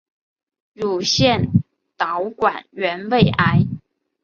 [0.73, 1.51] 乳腺
[1.95, 3.67] 导管原位癌。